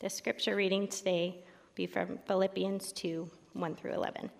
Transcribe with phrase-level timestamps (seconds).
[0.00, 4.30] The scripture reading today will be from Philippians 2 1 through 11.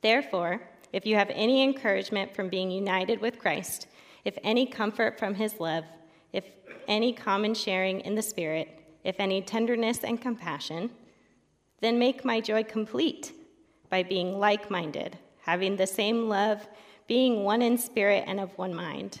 [0.00, 0.60] Therefore,
[0.92, 3.88] if you have any encouragement from being united with Christ,
[4.24, 5.82] if any comfort from his love,
[6.32, 6.44] if
[6.86, 8.68] any common sharing in the Spirit,
[9.02, 10.88] if any tenderness and compassion,
[11.80, 13.32] then make my joy complete
[13.88, 16.68] by being like minded, having the same love,
[17.08, 19.20] being one in spirit and of one mind.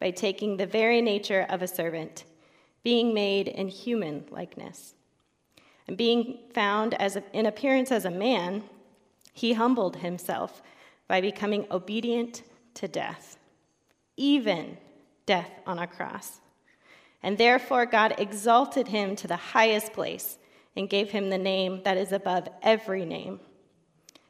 [0.00, 2.24] by taking the very nature of a servant,
[2.82, 4.94] being made in human likeness.
[5.86, 8.64] And being found as a, in appearance as a man,
[9.32, 10.62] he humbled himself
[11.08, 12.42] by becoming obedient
[12.74, 13.38] to death,
[14.16, 14.76] even
[15.26, 16.40] death on a cross.
[17.22, 20.38] And therefore, God exalted him to the highest place
[20.76, 23.40] and gave him the name that is above every name,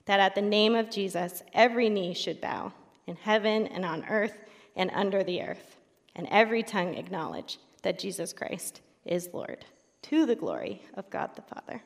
[0.06, 2.72] that at the name of Jesus every knee should bow,
[3.06, 4.36] in heaven and on earth
[4.76, 5.76] and under the earth,
[6.14, 9.64] and every tongue acknowledge that Jesus Christ is Lord,
[10.02, 11.82] to the glory of God the Father.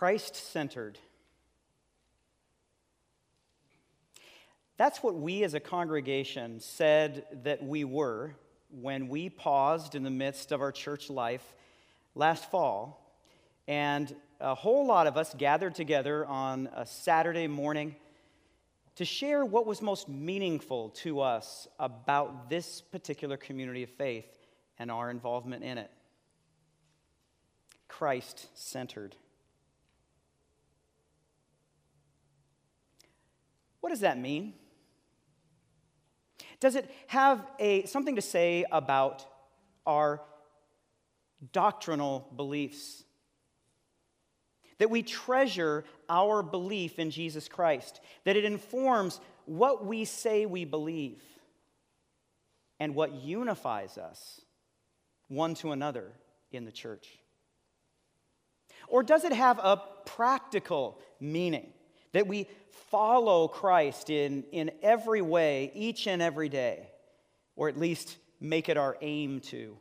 [0.00, 0.98] Christ centered.
[4.78, 8.34] That's what we as a congregation said that we were
[8.70, 11.44] when we paused in the midst of our church life
[12.14, 13.14] last fall.
[13.68, 17.94] And a whole lot of us gathered together on a Saturday morning
[18.96, 24.38] to share what was most meaningful to us about this particular community of faith
[24.78, 25.90] and our involvement in it.
[27.86, 29.14] Christ centered.
[33.80, 34.54] What does that mean?
[36.60, 39.24] Does it have a, something to say about
[39.86, 40.20] our
[41.52, 43.02] doctrinal beliefs?
[44.78, 50.64] That we treasure our belief in Jesus Christ, that it informs what we say we
[50.64, 51.22] believe
[52.78, 54.40] and what unifies us
[55.28, 56.12] one to another
[56.52, 57.08] in the church?
[58.88, 61.72] Or does it have a practical meaning?
[62.12, 62.46] That we
[62.90, 66.88] follow Christ in, in every way, each and every day,
[67.56, 69.76] or at least make it our aim to,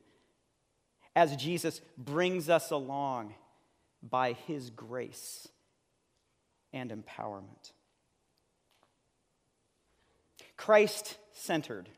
[1.15, 3.33] as Jesus brings us along
[4.01, 5.47] by his grace
[6.71, 7.71] and empowerment.
[10.55, 11.89] Christ centered.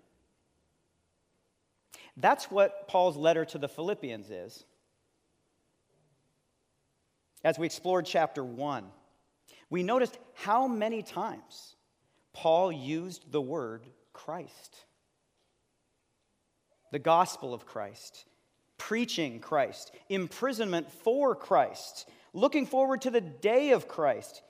[2.16, 4.64] That's what Paul's letter to the Philippians is.
[7.44, 8.86] As we explored chapter 1,
[9.72, 11.76] we noticed how many times
[12.34, 14.76] Paul used the word Christ.
[16.92, 18.26] The gospel of Christ,
[18.78, 24.44] preaching Christ, imprisonment for Christ, looking forward to the day of Christ.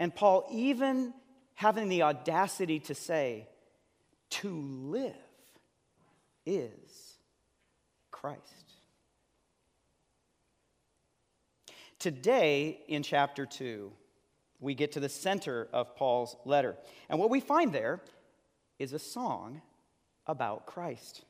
[0.00, 1.14] And Paul even
[1.54, 3.48] having the audacity to say,
[4.28, 5.14] to live
[6.44, 7.16] is
[8.10, 8.40] Christ.
[12.00, 13.92] Today, in chapter 2,
[14.60, 16.76] we get to the center of Paul's letter.
[17.08, 18.00] And what we find there
[18.78, 19.62] is a song
[20.26, 21.24] about Christ.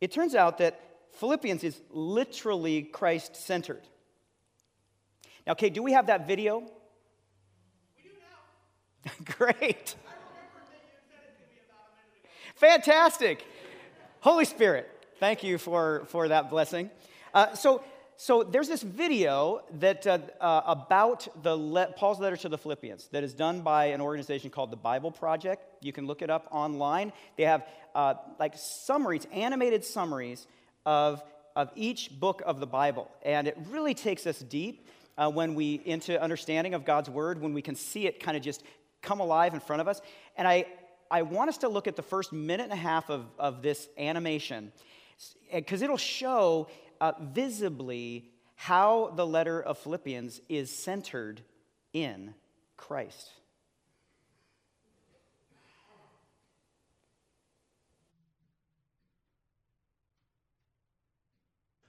[0.00, 0.80] It turns out that
[1.12, 3.82] Philippians is literally Christ centered.
[5.46, 6.60] Now, Kate, do we have that video?
[6.60, 8.10] We do
[9.04, 9.12] now.
[9.36, 9.94] Great.
[12.54, 13.44] Fantastic.
[14.20, 14.88] Holy Spirit,
[15.18, 16.90] thank you for, for that blessing.
[17.32, 17.82] Uh, so,
[18.22, 23.08] so there's this video that uh, uh, about the le- Paul's letter to the Philippians
[23.12, 25.64] that is done by an organization called the Bible Project.
[25.80, 27.14] You can look it up online.
[27.38, 30.46] They have uh, like summaries, animated summaries
[30.84, 31.22] of,
[31.56, 35.80] of each book of the Bible, and it really takes us deep uh, when we
[35.86, 38.62] into understanding of God's word when we can see it kind of just
[39.00, 40.02] come alive in front of us.
[40.36, 40.66] And I
[41.10, 43.88] I want us to look at the first minute and a half of, of this
[43.96, 44.72] animation
[45.52, 46.68] because it'll show
[47.00, 51.42] uh, visibly how the letter of Philippians is centered
[51.92, 52.34] in
[52.76, 53.30] Christ.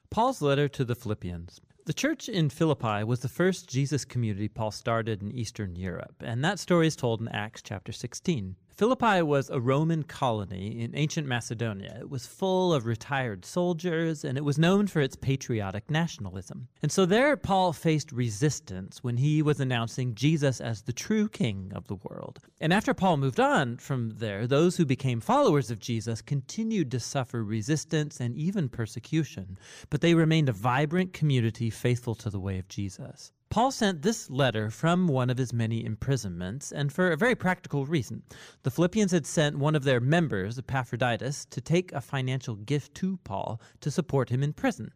[0.09, 1.61] Paul's letter to the Philippians.
[1.85, 6.43] The church in Philippi was the first Jesus community Paul started in Eastern Europe, and
[6.43, 8.55] that story is told in Acts chapter 16.
[8.81, 11.99] Philippi was a Roman colony in ancient Macedonia.
[11.99, 16.67] It was full of retired soldiers, and it was known for its patriotic nationalism.
[16.81, 21.71] And so there, Paul faced resistance when he was announcing Jesus as the true king
[21.75, 22.39] of the world.
[22.59, 26.99] And after Paul moved on from there, those who became followers of Jesus continued to
[26.99, 29.59] suffer resistance and even persecution,
[29.91, 33.31] but they remained a vibrant community faithful to the way of Jesus.
[33.51, 37.85] Paul sent this letter from one of his many imprisonments, and for a very practical
[37.85, 38.23] reason.
[38.63, 43.17] The Philippians had sent one of their members, Epaphroditus, to take a financial gift to
[43.25, 44.93] Paul to support him in prison.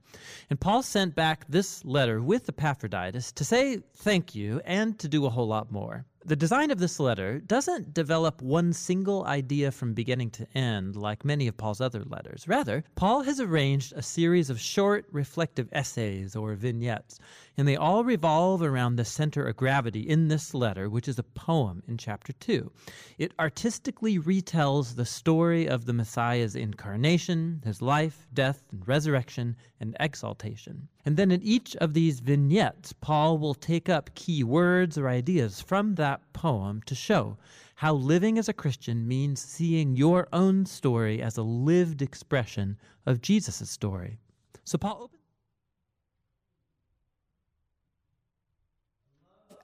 [0.49, 5.25] And Paul sent back this letter with Epaphroditus to say thank you and to do
[5.25, 6.05] a whole lot more.
[6.27, 11.23] The design of this letter doesn't develop one single idea from beginning to end like
[11.23, 12.47] many of Paul's other letters.
[12.47, 17.19] Rather, Paul has arranged a series of short, reflective essays or vignettes,
[17.57, 21.23] and they all revolve around the center of gravity in this letter, which is a
[21.23, 22.71] poem in chapter 2.
[23.19, 29.95] It artistically retells the story of the Messiah's incarnation, his life, death, and resurrection, and
[29.99, 30.87] exaltation.
[31.05, 35.61] And then in each of these vignettes, Paul will take up key words or ideas
[35.61, 37.37] from that poem to show
[37.75, 43.21] how living as a Christian means seeing your own story as a lived expression of
[43.21, 44.17] Jesus' story.
[44.63, 45.11] So, Paul opens.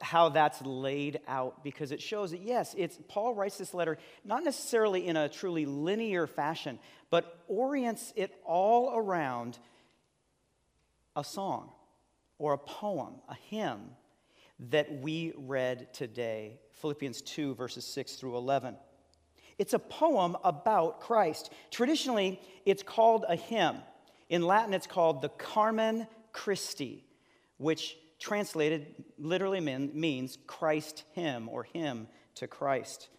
[0.04, 4.44] how that's laid out because it shows that yes it's paul writes this letter not
[4.44, 6.80] necessarily in a truly linear fashion
[7.12, 9.60] but orients it all around
[11.16, 11.72] a song
[12.38, 13.82] or a poem a hymn
[14.60, 18.76] that we read today philippians 2 verses 6 through 11
[19.58, 21.52] it's a poem about christ.
[21.70, 23.78] Traditionally it's called a hymn.
[24.30, 27.06] In latin it's called the carmen christi
[27.58, 28.88] which translated
[29.18, 33.10] literally means Christ hymn or hymn to Christ.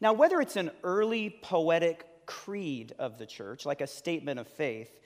[0.00, 4.98] Now, whether it's an early poetic creed of the church, like a statement of faith,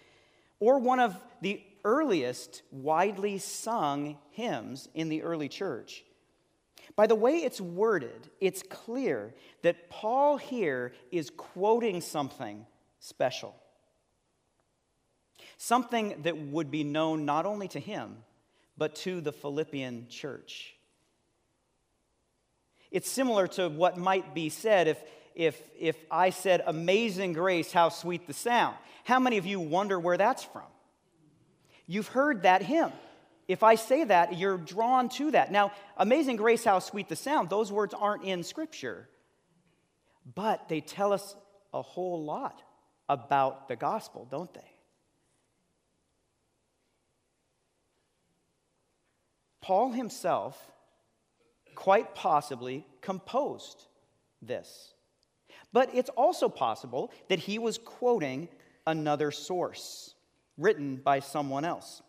[0.60, 6.04] or one of the earliest widely sung hymns in the early church,
[6.96, 12.66] by the way it's worded, it's clear that Paul here is quoting something
[12.98, 13.54] special.
[15.56, 18.16] Something that would be known not only to him,
[18.76, 20.74] but to the Philippian church.
[22.90, 25.02] It's similar to what might be said if,
[25.38, 28.76] if, if I said, Amazing grace, how sweet the sound.
[29.04, 30.66] How many of you wonder where that's from?
[31.86, 32.92] You've heard that hymn.
[33.46, 35.50] If I say that, you're drawn to that.
[35.50, 39.08] Now, Amazing grace, how sweet the sound, those words aren't in Scripture,
[40.34, 41.34] but they tell us
[41.72, 42.60] a whole lot
[43.08, 44.60] about the gospel, don't they?
[49.60, 50.60] Paul himself
[51.74, 53.84] quite possibly composed
[54.42, 54.94] this.
[55.72, 58.48] But it's also possible that he was quoting
[58.86, 60.14] another source
[60.56, 62.02] written by someone else.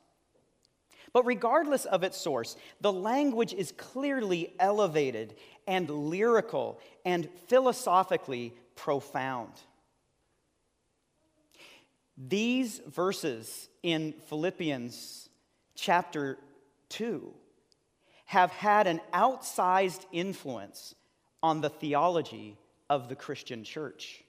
[1.12, 5.36] But regardless of its source, the language is clearly elevated
[5.68, 9.52] and lyrical and philosophically profound.
[12.18, 15.30] These verses in Philippians
[15.74, 16.38] chapter
[16.90, 17.34] 2
[18.26, 20.94] have had an outsized influence
[21.42, 22.58] on the theology
[22.90, 24.24] of the Christian church.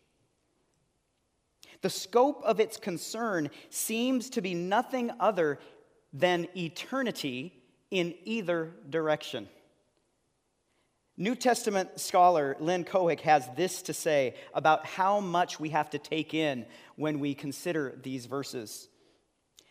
[1.83, 5.59] The scope of its concern seems to be nothing other
[6.12, 7.55] than eternity
[7.90, 9.49] in either direction.
[11.17, 15.99] New Testament scholar Lynn Cohick has this to say about how much we have to
[15.99, 18.88] take in when we consider these verses.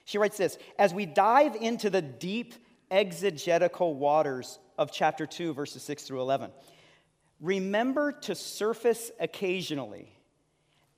[0.06, 2.54] She writes this As we dive into the deep
[2.92, 6.52] exegetical waters of chapter 2, verses 6 through 11.
[7.40, 10.12] Remember to surface occasionally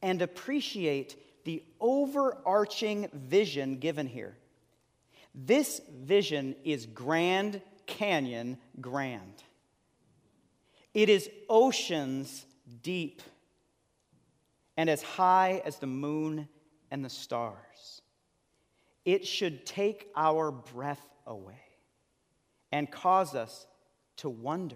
[0.02, 4.36] and appreciate the overarching vision given here.
[5.34, 9.44] This vision is Grand Canyon grand.
[10.94, 12.46] It is oceans
[12.82, 13.22] deep
[14.78, 16.48] and as high as the moon
[16.90, 18.02] and the stars.
[19.06, 21.62] It should take our breath away
[22.72, 23.68] and cause us
[24.18, 24.76] to wonder,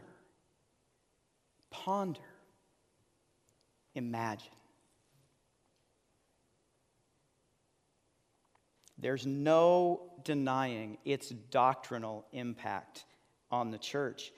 [1.84, 2.22] ponder,
[3.96, 4.48] imagine.
[8.98, 13.04] There's no denying its doctrinal impact
[13.52, 14.32] on the church.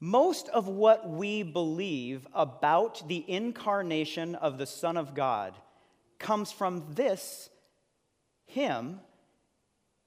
[0.00, 5.54] Most of what we believe about the incarnation of the Son of God
[6.18, 7.50] comes from this
[8.46, 9.00] hymn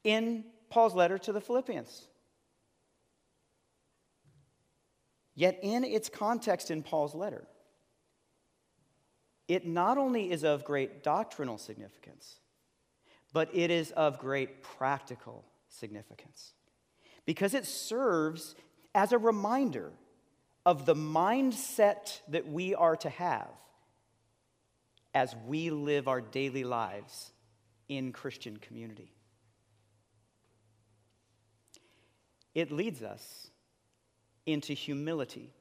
[0.04, 2.08] in Paul's letter to the Philippians.
[5.36, 7.48] Yet, in its context in Paul's letter,
[9.48, 12.36] it not only is of great doctrinal significance,
[13.34, 16.54] but it is of great practical significance
[17.25, 18.56] because it serves
[18.94, 19.92] as a reminder
[20.66, 23.50] of the mindset that we are to have
[25.13, 27.32] as we live our daily lives
[27.90, 29.12] in Christian community.
[32.56, 33.50] It leads us
[34.46, 35.54] into humility,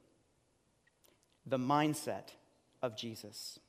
[1.45, 2.29] the mindset
[2.81, 3.59] of Jesus.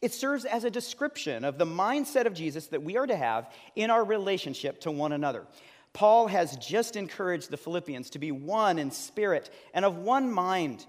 [0.00, 3.50] It serves as a description of the mindset of Jesus that we are to have
[3.76, 5.46] in our relationship to one another.
[5.92, 10.84] Paul has just encouraged the Philippians to be one in spirit and of one mind,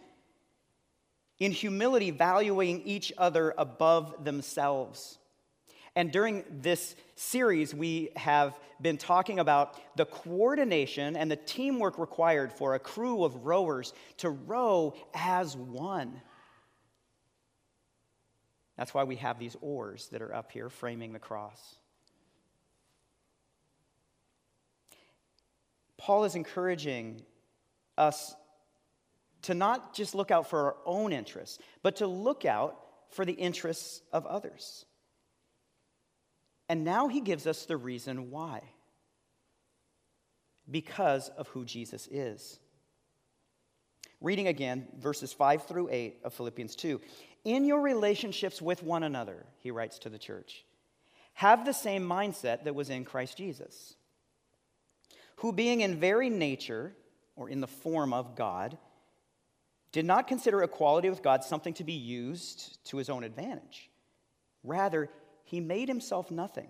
[1.37, 5.19] in humility, valuing each other above themselves.
[5.95, 12.51] And during this series, we have been talking about the coordination and the teamwork required
[12.51, 16.21] for a crew of rowers to row as one.
[18.77, 21.77] That's why we have these oars that are up here framing the cross.
[25.97, 27.21] Paul is encouraging
[27.97, 28.35] us
[29.43, 32.77] to not just look out for our own interests, but to look out
[33.11, 34.85] for the interests of others.
[36.67, 38.61] And now he gives us the reason why
[40.69, 42.59] because of who Jesus is.
[44.21, 46.99] Reading again, verses 5 through 8 of Philippians 2.
[47.43, 50.65] In your relationships with one another, he writes to the church,
[51.33, 53.95] have the same mindset that was in Christ Jesus,
[55.37, 56.95] who, being in very nature,
[57.35, 58.77] or in the form of God,
[59.91, 63.89] did not consider equality with God something to be used to his own advantage.
[64.63, 65.09] Rather,
[65.45, 66.69] he made himself nothing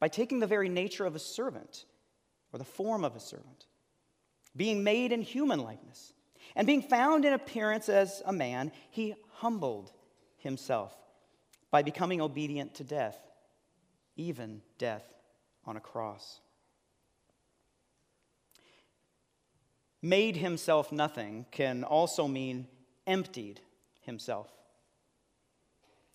[0.00, 1.84] by taking the very nature of a servant,
[2.52, 3.66] or the form of a servant,
[4.56, 6.14] being made in human likeness,
[6.56, 9.92] and being found in appearance as a man, he humbled
[10.38, 10.96] himself
[11.70, 13.18] by becoming obedient to death,
[14.16, 15.04] even death
[15.66, 16.40] on a cross.
[20.00, 22.68] Made himself nothing can also mean
[23.06, 23.60] emptied
[24.00, 24.48] himself.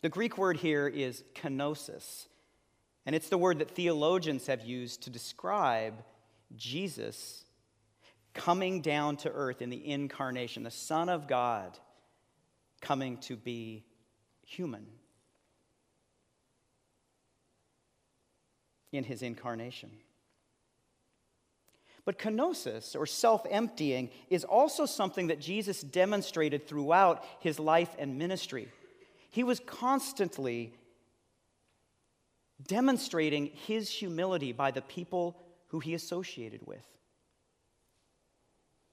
[0.03, 2.27] The Greek word here is kenosis,
[3.05, 5.93] and it's the word that theologians have used to describe
[6.57, 7.45] Jesus
[8.33, 11.79] coming down to earth in the incarnation, the Son of God
[12.81, 13.85] coming to be
[14.45, 14.85] human
[18.91, 19.89] in his incarnation.
[22.03, 28.17] But kenosis, or self emptying, is also something that Jesus demonstrated throughout his life and
[28.17, 28.67] ministry.
[29.33, 30.75] He was constantly
[32.67, 35.35] demonstrating his humility by the people
[35.69, 36.85] who he associated with.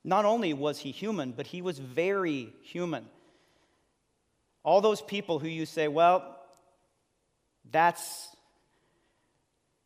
[0.03, 3.05] Not only was he human, but he was very human.
[4.63, 6.39] All those people who you say, well,
[7.71, 8.35] that's,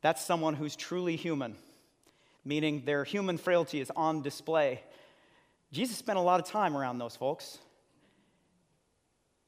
[0.02, 1.56] that's someone who's truly human,
[2.44, 4.82] meaning their human frailty is on display.
[5.73, 7.58] Jesus spent a lot of time around those folks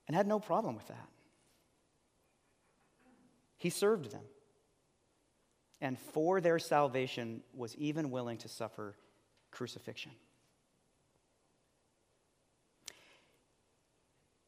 [0.07, 1.09] and had no problem with that.
[3.57, 4.23] He served them.
[5.81, 8.97] And for their salvation was even willing to suffer
[9.51, 10.13] crucifixion.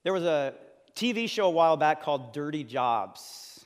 [0.04, 0.54] There was a
[0.94, 3.64] TV show a while back called Dirty Jobs.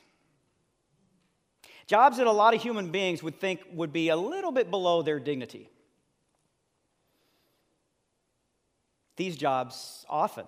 [1.87, 5.01] Jobs that a lot of human beings would think would be a little bit below
[5.01, 5.69] their dignity.
[9.15, 10.45] These jobs often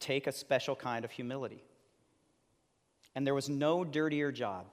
[0.00, 1.62] take a special kind of humility.
[3.14, 4.66] And there was no dirtier job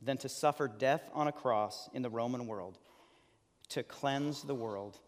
[0.00, 2.78] than to suffer death on a cross in the Roman world
[3.70, 4.98] to cleanse the world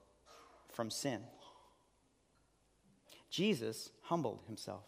[0.72, 1.20] from sin.
[3.30, 4.84] Jesus humbled himself.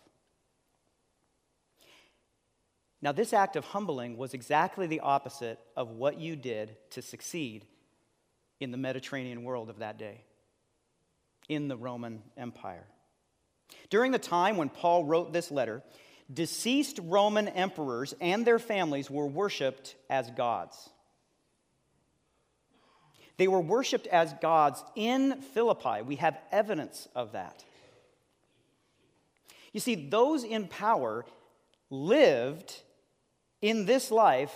[3.01, 7.65] Now, this act of humbling was exactly the opposite of what you did to succeed
[8.59, 10.23] in the Mediterranean world of that day,
[11.49, 12.87] in the Roman Empire.
[13.91, 15.83] During the time when Paul wrote this letter,
[16.33, 20.91] deceased Roman emperors and their families were worshiped as gods.
[23.39, 26.03] They were worshiped as gods in Philippi.
[26.03, 27.65] We have evidence of that.
[29.73, 31.25] You see, those in power
[31.89, 32.83] lived
[33.63, 34.55] in this life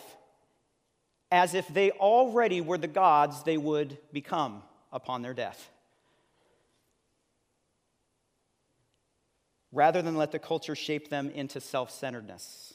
[1.31, 5.71] as if they already were the gods they would become upon their death.
[9.73, 12.75] Rather than let the culture shape them into self centeredness,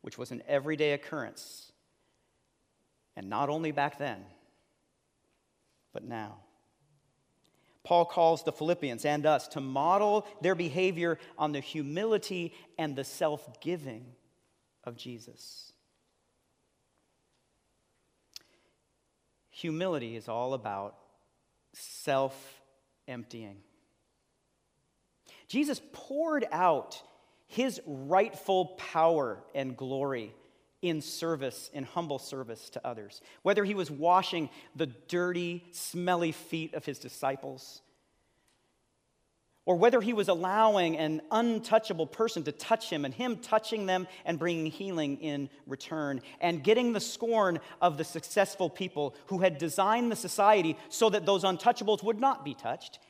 [0.00, 1.72] which was an everyday occurrence,
[3.16, 4.24] and not only back then,
[5.92, 6.38] but now.
[7.82, 13.04] Paul calls the Philippians and us to model their behavior on the humility and the
[13.04, 14.04] self giving
[14.84, 15.72] of Jesus.
[19.50, 20.94] Humility is all about
[21.72, 22.62] self
[23.08, 23.56] emptying.
[25.50, 27.02] Jesus poured out
[27.48, 30.32] his rightful power and glory
[30.80, 33.20] in service, in humble service to others.
[33.42, 37.82] Whether he was washing the dirty, smelly feet of his disciples,
[39.66, 44.06] or whether he was allowing an untouchable person to touch him and him touching them
[44.24, 49.58] and bringing healing in return, and getting the scorn of the successful people who had
[49.58, 53.00] designed the society so that those untouchables would not be touched.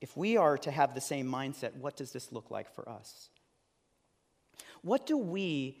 [0.00, 3.30] If we are to have the same mindset, what does this look like for us?
[4.82, 5.76] What do we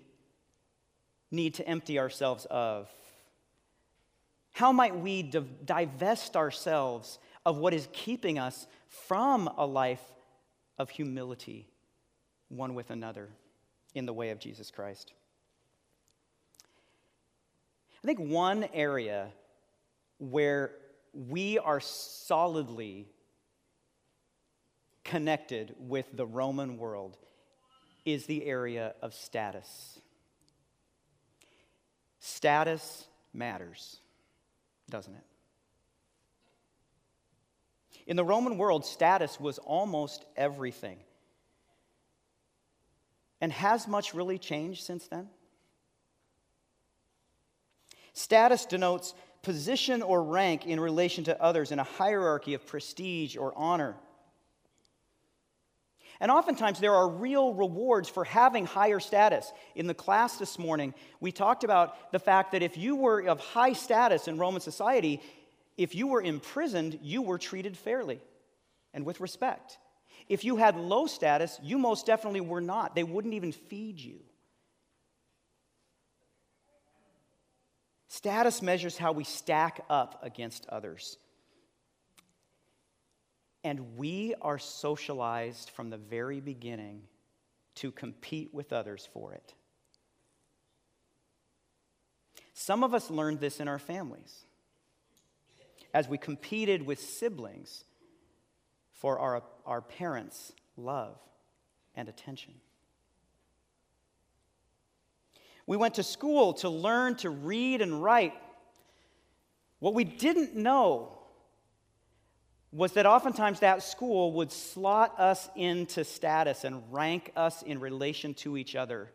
[1.30, 2.90] need to empty ourselves of?
[4.52, 10.02] How might we divest ourselves of what is keeping us from a life
[10.78, 11.68] of humility
[12.48, 13.28] one with another
[13.94, 15.12] in the way of Jesus Christ?
[18.02, 19.28] I think one area
[20.18, 20.72] where
[21.12, 23.06] we are solidly
[25.08, 27.16] connected with the Roman world
[28.04, 29.98] is the area of status.
[32.20, 33.96] Status matters,
[34.90, 35.24] doesn't it?
[38.06, 40.98] In the Roman world, status was almost everything.
[43.40, 45.28] And has much really changed since then?
[48.12, 53.52] Status denotes position or rank in relation to others in a hierarchy of prestige or
[53.56, 53.94] honor.
[56.20, 59.52] And oftentimes there are real rewards for having higher status.
[59.76, 63.38] In the class this morning, we talked about the fact that if you were of
[63.38, 65.22] high status in Roman society,
[65.76, 68.20] if you were imprisoned, you were treated fairly
[68.92, 69.78] and with respect.
[70.28, 72.94] If you had low status, you most definitely were not.
[72.94, 74.18] They wouldn't even feed you.
[78.08, 81.16] Status measures how we stack up against others.
[83.64, 87.02] And we are socialized from the very beginning
[87.76, 89.54] to compete with others for it.
[92.54, 94.44] Some of us learned this in our families
[95.94, 97.84] as we competed with siblings
[98.92, 101.18] for our, our parents' love
[101.94, 102.54] and attention.
[105.66, 108.34] We went to school to learn to read and write.
[109.80, 111.17] What we didn't know
[112.72, 118.34] was that oftentimes that school would slot us into status and rank us in relation
[118.34, 119.10] to each other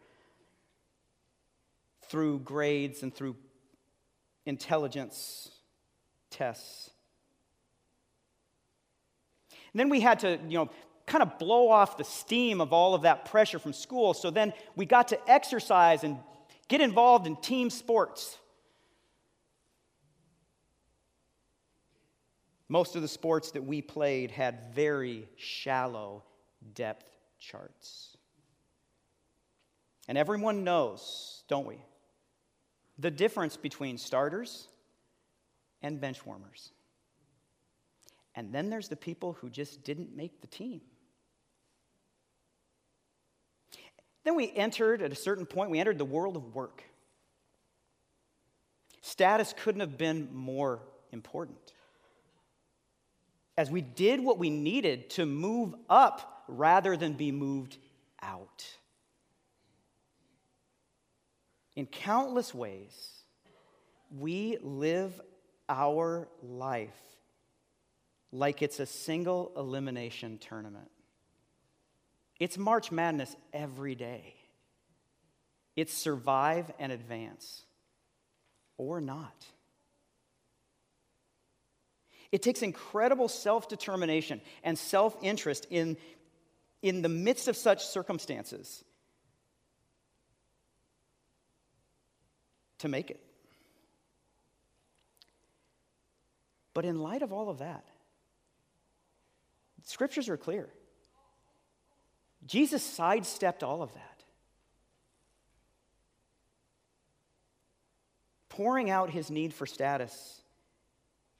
[2.07, 3.35] through grades and through
[4.45, 5.51] intelligence
[6.29, 6.89] tests.
[9.51, 10.69] And then we had to, you know,
[11.05, 14.13] kind of blow off the steam of all of that pressure from school.
[14.13, 16.17] So then we got to exercise and
[16.67, 18.37] get involved in team sports.
[22.69, 26.23] Most of the sports that we played had very shallow
[26.73, 28.17] depth charts.
[30.07, 31.77] And everyone knows, don't we,
[32.97, 34.67] the difference between starters
[35.81, 36.71] and bench warmers.
[38.35, 40.81] And then there's the people who just didn't make the team.
[44.23, 46.83] Then we entered, at a certain point, we entered the world of work.
[49.01, 50.79] Status couldn't have been more
[51.11, 51.57] important
[53.57, 57.77] as we did what we needed to move up rather than be moved
[58.21, 58.65] out.
[61.75, 63.23] In countless ways,
[64.17, 65.19] we live
[65.69, 66.89] our life
[68.31, 70.89] like it's a single elimination tournament.
[72.39, 74.35] It's March Madness every day.
[75.75, 77.63] It's survive and advance,
[78.77, 79.45] or not.
[82.33, 85.95] It takes incredible self determination and self interest in,
[86.81, 88.83] in the midst of such circumstances
[92.79, 93.21] to make it.
[96.73, 97.85] But in light of all of that,
[99.83, 100.67] scriptures are clear.
[102.47, 104.09] Jesus sidestepped all of that.
[108.49, 110.42] pouring out his need for status,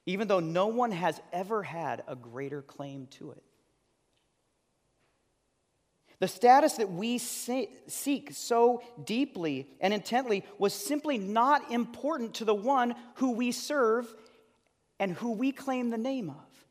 [0.05, 3.43] even though no one has ever had a greater claim to it.
[6.19, 12.55] The status that we seek so deeply and intently was simply not important to the
[12.55, 14.07] one who we serve
[14.99, 16.65] and who we claim the name of.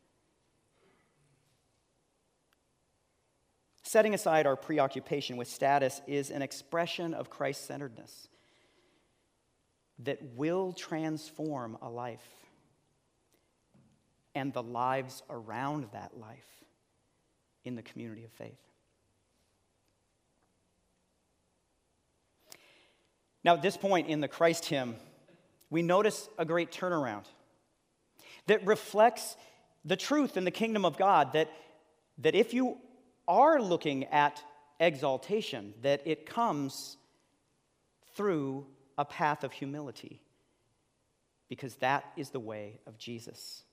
[3.82, 8.28] Setting aside our preoccupation with status is an expression of Christ centeredness
[9.98, 12.26] that will transform a life
[14.34, 16.64] and the lives around that life
[17.64, 18.58] in the community of faith.
[23.44, 24.96] Now, at this point in the Christ hymn,
[25.70, 27.24] we notice a great turnaround
[28.46, 29.36] that reflects
[29.84, 31.50] the truth in the kingdom of God that,
[32.18, 32.76] that if you
[33.26, 34.42] are looking at
[34.78, 36.96] exaltation, that it comes
[38.14, 38.66] through
[38.98, 40.20] a path of humility,
[41.48, 43.64] because that is the way of Jesus.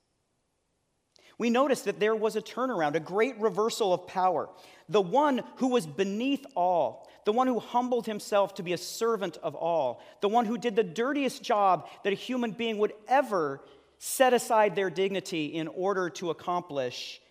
[1.39, 4.49] We notice that there was a turnaround, a great reversal of power.
[4.89, 9.37] The one who was beneath all, the one who humbled himself to be a servant
[9.41, 13.61] of all, the one who did the dirtiest job that a human being would ever
[13.99, 17.21] set aside their dignity in order to accomplish.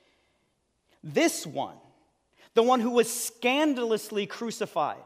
[1.05, 1.77] This one,
[2.55, 4.97] the one who was scandalously crucified,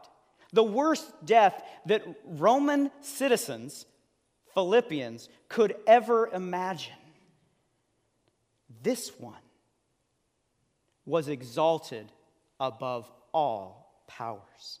[0.53, 3.85] the worst death that Roman citizens,
[4.53, 6.93] Philippians, could ever imagine.
[8.83, 9.33] This one
[11.05, 12.11] was exalted
[12.59, 14.79] above all powers.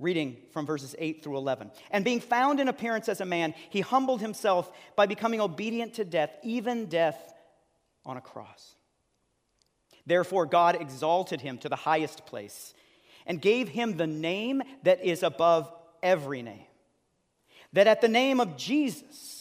[0.00, 1.70] Reading from verses 8 through 11.
[1.92, 6.04] And being found in appearance as a man, he humbled himself by becoming obedient to
[6.04, 7.32] death, even death
[8.04, 8.74] on a cross.
[10.04, 12.74] Therefore, God exalted him to the highest place
[13.26, 16.66] and gave him the name that is above every name.
[17.72, 19.33] That at the name of Jesus,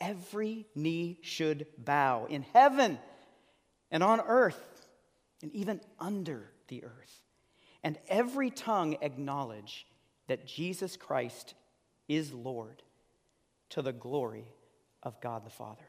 [0.00, 2.98] every knee should bow in heaven
[3.90, 4.86] and on earth
[5.42, 7.22] and even under the earth,
[7.82, 9.86] and every tongue acknowledge
[10.28, 11.54] that Jesus Christ
[12.08, 12.82] is Lord
[13.70, 14.46] to the glory
[15.02, 15.86] of God the Father.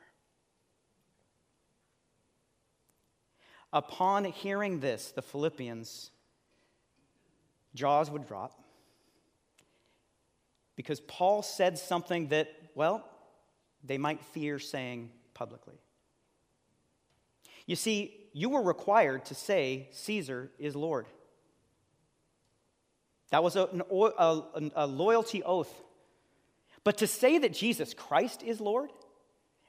[3.73, 6.11] Upon hearing this, the Philippians
[7.73, 8.61] jaws would drop
[10.75, 13.07] because Paul said something that, well,
[13.83, 15.75] they might fear saying publicly.
[17.65, 21.05] You see, you were required to say Caesar is Lord.
[23.31, 25.73] That was a, a, a, loyalty oath.
[26.83, 28.89] But to say that Jesus Christ is Lord,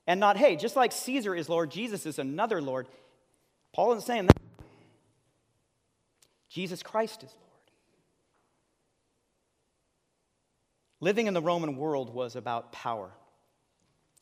[0.06, 2.88] and not, hey, just like Caesar is Lord, Jesus is another Lord,
[3.72, 4.36] Paul isn't saying that.
[6.48, 7.38] Jesus Christ is Lord.
[11.00, 13.10] Living in the Roman world was about power,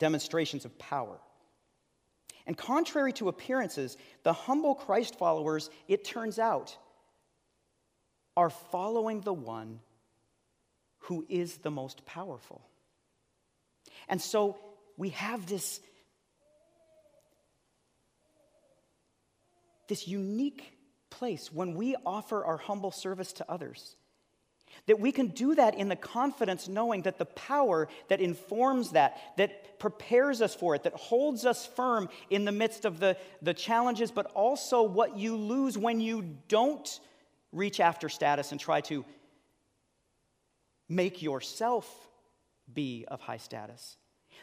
[0.01, 1.21] demonstrations of power.
[2.47, 6.77] And contrary to appearances, the humble Christ followers, it turns out,
[8.37, 9.79] are following the one
[11.05, 12.63] who is the most powerful.
[14.09, 14.59] And so
[14.97, 15.81] we have this,
[19.89, 20.77] this unique
[21.11, 23.97] place when we offer our humble service to others
[24.87, 29.19] that we can do that in the confidence knowing that the power that informs that,
[29.37, 33.55] that prepares us for it, that holds us firm in the midst of the, the
[33.55, 37.01] challenges, but also what you lose when you don't
[37.53, 39.05] reach after status and try to
[40.89, 42.09] make yourself
[42.73, 43.97] be of high status.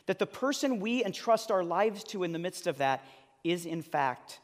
[0.05, 3.03] That the person we entrust our lives to in the midst of that
[3.43, 4.39] is, in fact,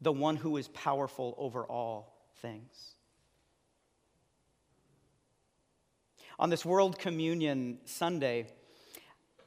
[0.00, 2.95] the one who is powerful over all things.
[6.38, 8.46] On this World Communion Sunday,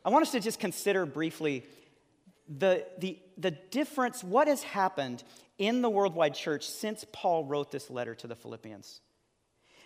[0.03, 1.65] I want us to just consider briefly
[2.47, 5.23] the, the, the difference, what has happened
[5.57, 9.01] in the worldwide church since Paul wrote this letter to the Philippians.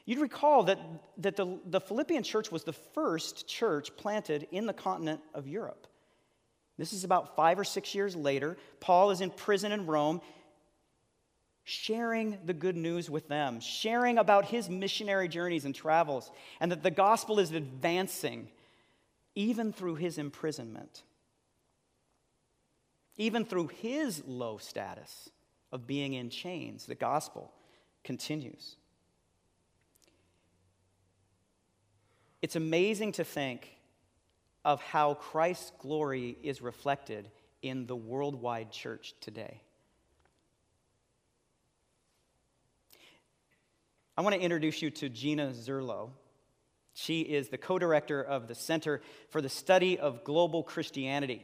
[0.05, 0.79] You'd recall that,
[1.17, 5.87] that the, the Philippian church was the first church planted in the continent of Europe.
[6.77, 8.57] This is about five or six years later.
[8.79, 10.21] Paul is in prison in Rome
[11.63, 16.84] sharing the good news with them, sharing about his missionary journeys and travels, and that
[16.84, 18.49] the gospel is advancing
[19.36, 21.04] even through his imprisonment,
[23.17, 25.30] even through his low status
[25.71, 26.86] of being in chains.
[26.86, 27.52] The gospel
[28.04, 28.76] continues.
[32.41, 33.78] It's amazing to think
[34.65, 39.62] of how Christ's glory is reflected in the worldwide church today.
[44.15, 46.12] I want to introduce you to Gina Zurlo.
[46.93, 51.43] She is the co director of the Center for the Study of Global Christianity.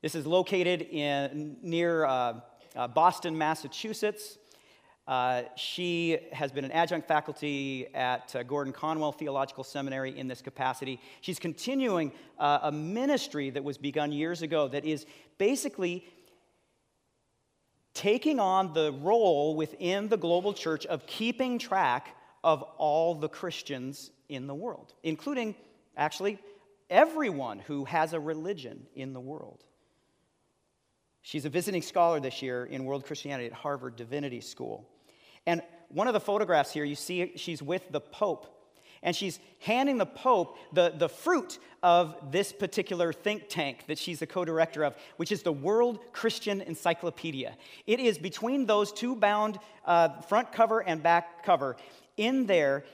[0.00, 2.40] This is located in, near uh,
[2.74, 4.38] uh, Boston, Massachusetts.
[5.06, 10.40] Uh, she has been an adjunct faculty at uh, Gordon Conwell Theological Seminary in this
[10.40, 10.98] capacity.
[11.20, 15.04] She's continuing uh, a ministry that was begun years ago that is
[15.36, 16.06] basically
[17.94, 24.10] taking on the role within the global church of keeping track of all the Christians
[24.28, 25.54] in the world, including
[25.96, 26.38] actually
[26.88, 29.64] everyone who has a religion in the world.
[31.22, 34.88] She's a visiting scholar this year in world Christianity at Harvard Divinity School.
[35.46, 38.59] And one of the photographs here, you see she's with the Pope.
[39.02, 44.18] And she's handing the Pope the, the fruit of this particular think tank that she's
[44.18, 47.56] the co director of, which is the World Christian Encyclopedia.
[47.86, 51.76] It is between those two bound uh, front cover and back cover.
[52.16, 52.84] In there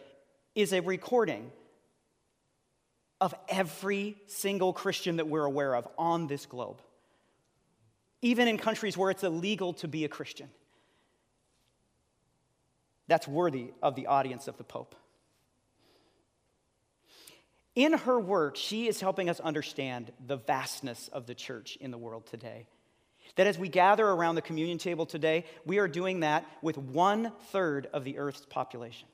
[0.55, 1.51] is a recording
[3.21, 6.81] of every single Christian that we're aware of on this globe,
[8.23, 10.49] even in countries where it's illegal to be a Christian.
[13.09, 14.95] That's worthy of the audience of the Pope.
[17.77, 21.99] In her work, she is helping us understand the vastness of the church in the
[21.99, 22.67] world today.
[23.37, 27.33] That as we gather around the communion table today, we are doing that with one
[27.51, 29.07] third of the earth's population.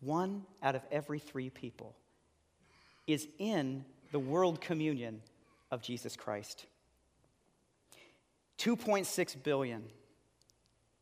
[0.00, 1.94] One out of every three people
[3.06, 5.20] is in the world communion
[5.70, 6.64] of Jesus Christ.
[8.58, 9.84] 2.6 billion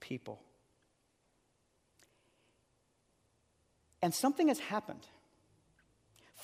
[0.01, 0.41] people
[4.05, 5.07] And something has happened.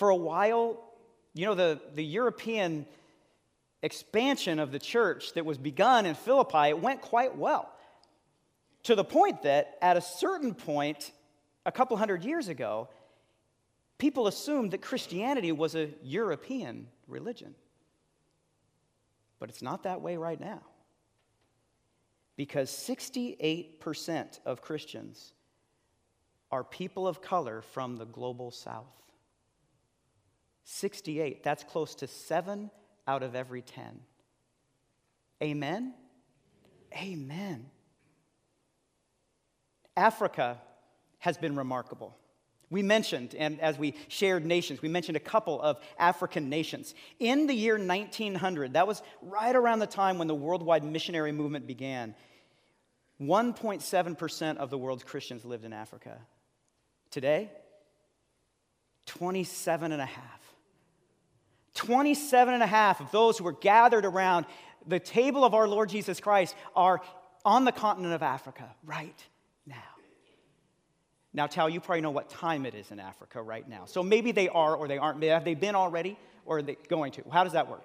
[0.00, 0.80] For a while,
[1.34, 2.86] you know, the, the European
[3.82, 7.70] expansion of the church that was begun in Philippi, it went quite well.
[8.84, 11.12] To the point that at a certain point,
[11.66, 12.88] a couple hundred years ago,
[13.98, 17.54] people assumed that Christianity was a European religion.
[19.38, 20.62] But it's not that way right now.
[22.36, 25.34] Because 68% of Christians
[26.50, 28.86] are people of color from the global south.
[30.64, 32.70] 68, that's close to seven
[33.06, 34.00] out of every 10.
[35.42, 35.94] Amen?
[36.94, 37.66] Amen.
[39.96, 40.58] Africa
[41.18, 42.16] has been remarkable.
[42.70, 46.94] We mentioned, and as we shared nations, we mentioned a couple of African nations.
[47.18, 51.66] In the year 1900, that was right around the time when the worldwide missionary movement
[51.66, 52.14] began,
[53.20, 56.18] 1.7% of the world's Christians lived in Africa.
[57.10, 57.50] Today,
[59.06, 60.49] 27 and a half.
[61.74, 64.46] 27 and a half of those who were gathered around
[64.86, 67.00] the table of our Lord Jesus Christ are
[67.44, 69.24] on the continent of Africa right
[69.66, 69.76] now.
[71.32, 73.84] Now, Tal, you probably know what time it is in Africa right now.
[73.84, 75.22] So maybe they are or they aren't.
[75.22, 77.22] Have they been already or are they going to?
[77.30, 77.84] How does that work?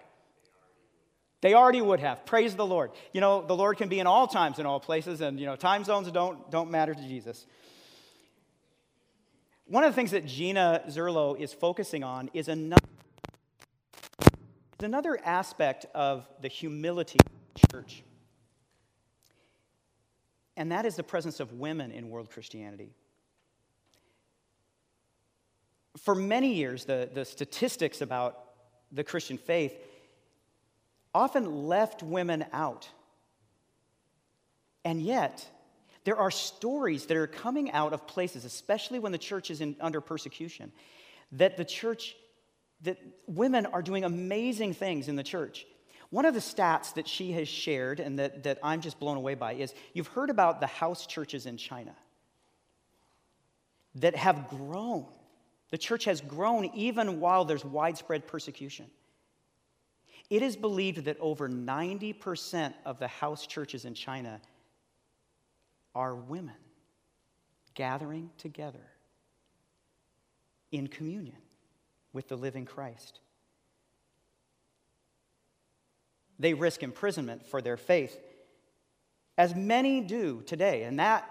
[1.41, 2.25] They already would have.
[2.25, 2.89] Praise the Lord.
[3.13, 5.55] You know, the Lord can be in all times in all places, and, you know,
[5.55, 7.45] time zones don't, don't matter to Jesus.
[9.67, 12.81] One of the things that Gina Zurlo is focusing on is another,
[14.85, 18.03] another aspect of the humility of the church.
[20.55, 22.93] And that is the presence of women in world Christianity.
[25.97, 28.39] For many years, the, the statistics about
[28.91, 29.73] the Christian faith
[31.13, 32.87] often left women out.
[34.83, 35.45] And yet,
[36.03, 39.75] there are stories that are coming out of places, especially when the church is in,
[39.81, 40.71] under persecution,
[41.31, 42.15] that the church,
[42.85, 45.65] that women are doing amazing things in the church.
[46.09, 49.35] One of the stats that she has shared and that, that I'm just blown away
[49.35, 51.95] by is you've heard about the house churches in China
[53.95, 55.05] that have grown.
[55.71, 58.85] The church has grown even while there's widespread persecution.
[60.29, 64.41] It is believed that over 90% of the house churches in China
[65.93, 66.55] are women
[67.73, 68.87] gathering together
[70.71, 71.37] in communion
[72.15, 73.19] with the living Christ.
[76.39, 78.17] They risk imprisonment for their faith,
[79.37, 81.29] as many do today, and that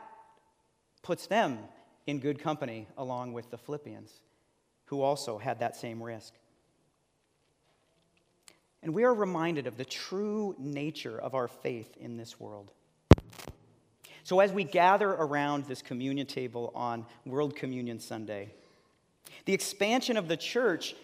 [1.02, 1.58] puts them
[2.06, 4.12] in good company along with the Philippians,
[4.86, 6.34] who also had that same risk.
[8.82, 12.70] And we are reminded of the true nature of our faith in this world.
[14.22, 18.52] So, as we gather around this communion table on World Communion Sunday,
[19.44, 20.94] the expansion of the church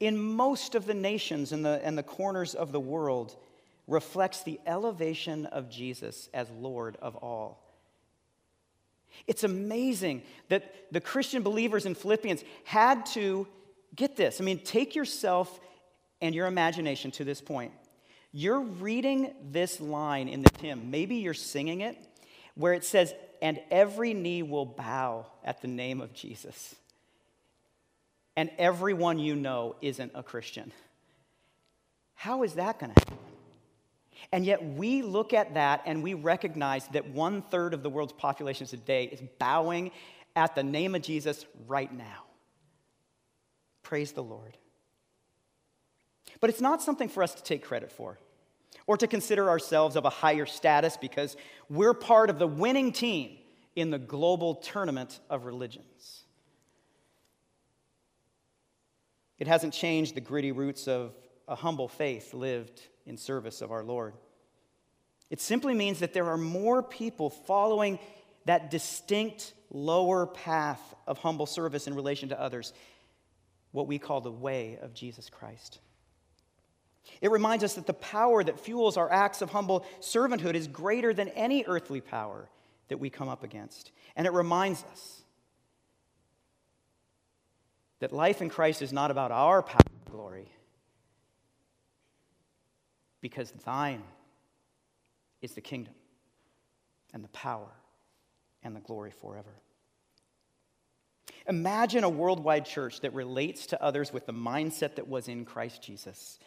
[0.00, 3.36] in most of the nations and the, and the corners of the world
[3.86, 7.62] reflects the elevation of Jesus as Lord of all.
[9.26, 13.46] It's amazing that the Christian believers in Philippians had to
[13.94, 14.40] get this.
[14.40, 15.60] I mean, take yourself
[16.20, 17.72] and your imagination to this point.
[18.32, 21.96] You're reading this line in the hymn, maybe you're singing it,
[22.54, 26.74] where it says, And every knee will bow at the name of Jesus.
[28.36, 30.72] And everyone you know isn't a Christian.
[32.14, 33.18] How is that going to happen?
[34.32, 38.12] And yet we look at that and we recognize that one third of the world's
[38.12, 39.92] population today is bowing
[40.34, 42.24] at the name of Jesus right now.
[43.82, 44.56] Praise the Lord.
[46.40, 48.18] But it's not something for us to take credit for
[48.86, 51.36] or to consider ourselves of a higher status because
[51.68, 53.38] we're part of the winning team
[53.74, 56.24] in the global tournament of religions.
[59.38, 61.14] It hasn't changed the gritty roots of
[61.46, 64.14] a humble faith lived in service of our Lord.
[65.30, 67.98] It simply means that there are more people following
[68.46, 72.72] that distinct lower path of humble service in relation to others,
[73.72, 75.80] what we call the way of Jesus Christ.
[77.20, 81.14] It reminds us that the power that fuels our acts of humble servanthood is greater
[81.14, 82.48] than any earthly power
[82.88, 83.92] that we come up against.
[84.14, 85.22] And it reminds us
[88.00, 90.48] that life in Christ is not about our power and glory,
[93.20, 94.02] because thine
[95.40, 95.94] is the kingdom
[97.14, 97.70] and the power
[98.62, 99.54] and the glory forever.
[101.48, 105.80] Imagine a worldwide church that relates to others with the mindset that was in Christ
[105.80, 106.38] Jesus.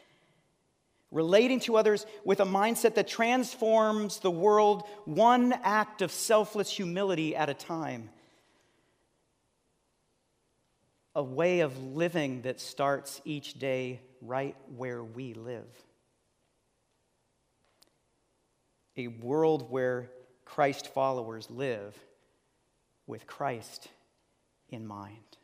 [1.12, 7.36] Relating to others with a mindset that transforms the world one act of selfless humility
[7.36, 8.10] at a time.
[11.16, 15.66] A way of living that starts each day right where we live.
[19.00, 20.12] a world where
[20.44, 21.98] Christ followers live
[23.08, 23.88] with Christ
[24.68, 25.38] in mind.